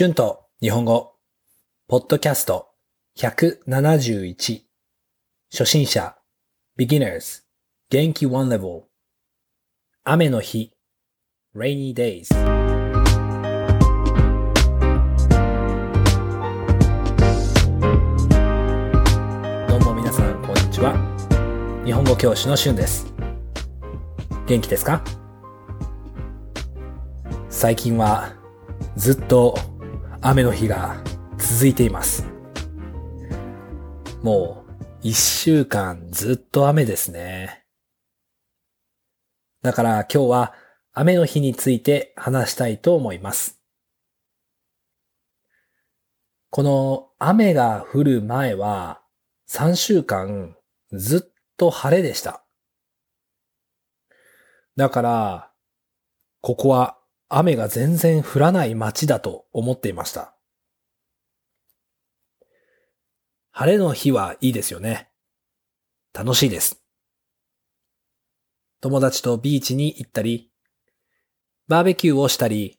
[0.00, 1.14] 春と日本語、
[1.88, 2.68] ポッドキャスト
[3.18, 4.60] 171
[5.50, 6.14] 初心者
[6.78, 7.42] beginners
[7.90, 8.82] 元気 one level
[10.04, 10.70] 雨の日
[11.52, 12.28] rainy days
[19.66, 20.94] どうも皆さんこんにちは。
[21.84, 23.12] 日本語教師の春です。
[24.46, 25.02] 元気ですか？
[27.50, 28.32] 最近は
[28.94, 29.58] ずっと
[30.30, 31.02] 雨の日が
[31.38, 32.26] 続いています。
[34.22, 37.64] もう一週間ずっと雨ですね。
[39.62, 40.54] だから今日は
[40.92, 43.58] 雨の日について話したいと思います。
[46.50, 49.00] この雨が降る前は
[49.48, 50.58] 3週間
[50.92, 52.44] ずっと晴れでした。
[54.76, 55.50] だから、
[56.42, 56.97] ここは
[57.30, 60.34] 雨が全然降らない街だと思っていました。
[63.50, 65.10] 晴れの日はいいですよね。
[66.14, 66.80] 楽しいです。
[68.80, 70.50] 友達とビーチに行ったり、
[71.66, 72.78] バーベキューをしたり、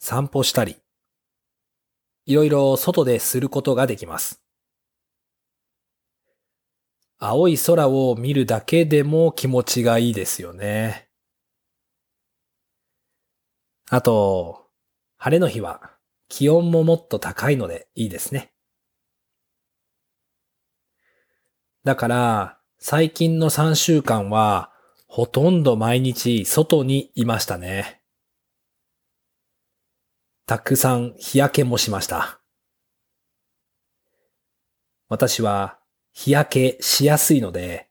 [0.00, 0.76] 散歩したり、
[2.26, 4.42] いろいろ外ですることができます。
[7.18, 11.09] 青い空を見るだけでも気持ちがいいですよね。
[13.92, 14.68] あと、
[15.16, 15.90] 晴れの日は
[16.28, 18.52] 気温ももっと高いのでいいですね。
[21.82, 24.70] だから、最近の3週間は、
[25.08, 28.00] ほとんど毎日外にいましたね。
[30.46, 32.40] たくさん日焼けもしました。
[35.08, 35.80] 私は
[36.12, 37.88] 日焼けしやすいので、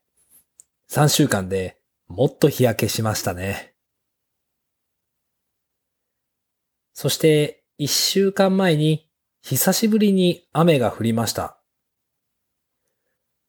[0.88, 1.78] 3週間で
[2.08, 3.69] もっと日焼けしましたね。
[7.00, 9.08] そして一週間前に
[9.40, 11.58] 久しぶりに雨が降りました。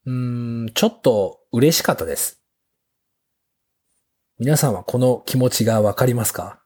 [0.05, 2.41] うーん、ちょっと嬉しかったです。
[4.39, 6.63] 皆さんはこの気持ちがわかりますか？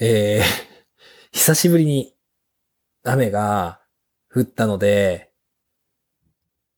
[0.00, 0.42] えー、
[1.30, 2.16] 久しぶりに
[3.02, 3.82] 雨が
[4.34, 5.30] 降ったので、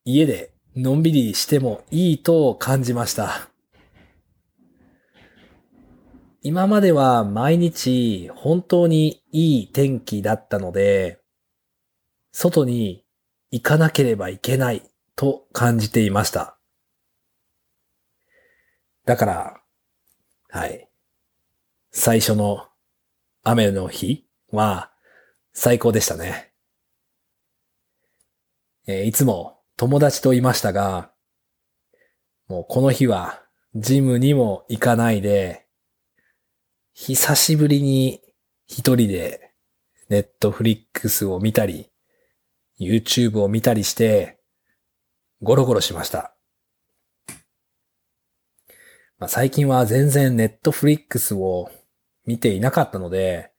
[0.05, 3.52] 家でのんびりしてもいいと感じました。
[6.45, 11.21] 今までは毎日本当にいい天気だったので、
[12.33, 13.05] 外に
[13.53, 14.83] 行かなければいけない
[15.15, 16.59] と感じていました。
[19.05, 19.61] だから、
[20.49, 20.89] はい。
[21.93, 22.67] 最初の
[23.45, 24.91] 雨の日は
[25.53, 26.53] 最高でしたね。
[28.89, 31.13] えー、いつも友達といましたが、
[32.49, 33.43] もうこの日は
[33.77, 35.69] ジムにも行かないで、
[36.95, 38.21] 久しぶりに
[38.67, 39.53] 一人で
[40.11, 41.91] ネットフリックスを見たり、
[42.79, 44.39] YouTube を見たりして、
[45.41, 46.37] ゴロゴロしました。
[49.19, 51.71] まあ、最近は全然ネットフリックスを
[52.27, 53.53] 見ていなかったので、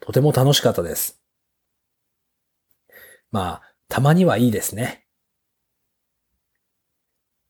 [0.00, 1.20] とても楽しかったです。
[3.32, 5.06] まあ、たまにはいいですね。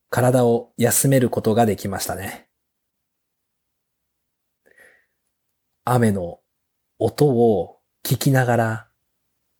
[0.09, 2.47] 体を休めることができましたね。
[5.89, 6.41] 雨の
[6.99, 8.87] 音を聞きながら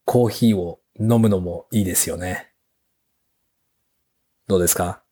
[0.04, 2.52] コーヒーを飲むのもいいですよね。
[4.46, 5.04] どうですか？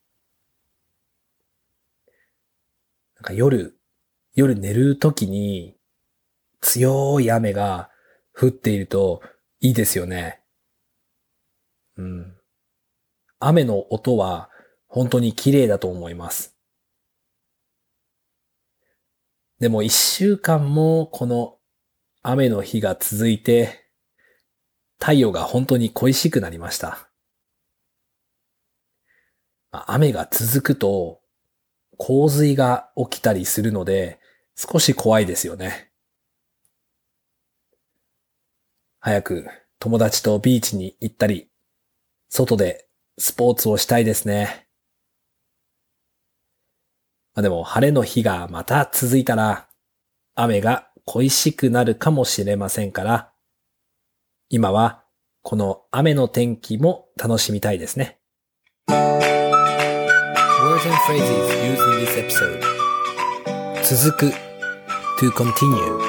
[3.16, 3.78] なんか夜、
[4.34, 5.78] 夜寝るときに
[6.60, 7.90] 強い雨が
[8.34, 9.22] 降っていると
[9.62, 10.42] いいですよね。
[11.96, 12.36] うん。
[13.40, 14.50] 雨の音は
[14.88, 16.55] 本当に綺麗だと思います。
[19.60, 21.58] でも一週間もこの
[22.22, 23.86] 雨の日が続いて、
[25.00, 27.10] 太陽が本当に恋しくなりました。
[29.72, 31.22] 雨が続くと
[31.98, 34.20] 洪水が起きたりするので
[34.56, 35.92] 少し怖いですよね。
[39.00, 39.48] 早く
[39.80, 41.50] 友達とビーチに行ったり、
[42.30, 42.88] 外で
[43.18, 44.65] スポーツをしたいですね。
[47.36, 49.68] まあ、でも晴れの日がまた続いたら、
[50.36, 53.34] 雨が恋しくなるかもしれませんから、
[54.48, 55.04] 今は
[55.42, 58.22] この雨の天気も楽しみたいですね。
[58.88, 58.96] Words
[60.86, 62.64] and phrases used in this episode
[63.84, 64.32] 続く
[65.20, 66.00] to continue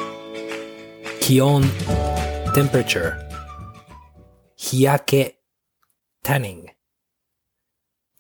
[1.21, 1.65] 気温
[2.55, 3.17] temperature
[4.57, 5.41] 日焼け
[6.25, 6.67] tanning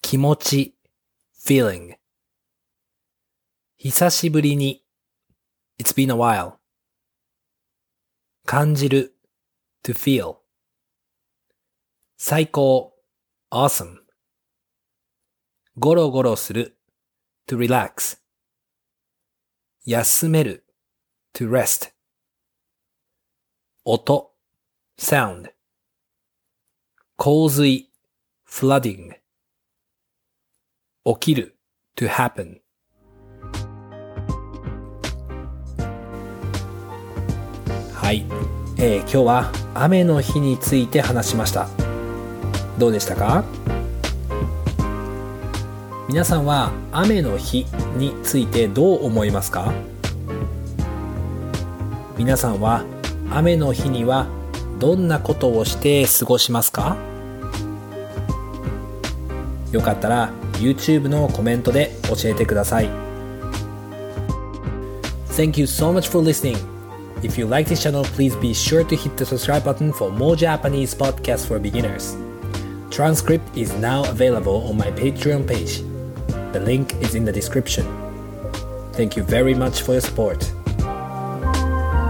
[0.02, 0.76] 気持ち
[1.40, 1.96] feeling
[3.78, 4.82] 久しぶりに。
[5.78, 6.54] It's been a while.
[8.46, 9.18] 感じる
[9.84, 10.36] to feel
[12.16, 12.94] 最高
[13.50, 13.98] awesome
[15.76, 16.78] ゴロゴロする
[17.46, 18.18] to relax
[19.84, 20.64] 休める
[21.34, 21.92] to rest
[23.84, 24.32] 音
[24.98, 25.52] sound
[27.16, 27.90] 洪水
[28.48, 29.16] flooding
[31.04, 31.58] 起きる
[31.94, 32.65] to happen
[38.06, 38.24] はい、
[38.76, 41.68] えー、今日は雨の日について話しました。
[42.78, 43.42] どうでしたか？
[46.08, 47.66] 皆さんは雨の日
[47.96, 49.72] についてどう思いますか？
[52.16, 52.84] 皆さんは
[53.32, 54.28] 雨の日には
[54.78, 56.96] どんなことをして過ごしますか？
[59.72, 60.30] よかったら
[60.60, 62.88] YouTube のコメントで教えてください。
[65.30, 66.75] Thank you so much for listening.
[67.25, 70.35] If you like this channel, please be sure to hit the subscribe button for more
[70.35, 72.15] Japanese podcasts for beginners.
[72.89, 75.83] Transcript is now available on my Patreon page.
[76.53, 77.85] The link is in the description.
[78.93, 80.39] Thank you very much for your support.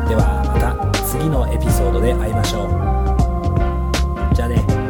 [0.08, 4.36] ではまた次のエピソードで会いましょう。
[4.36, 4.82] じゃあね。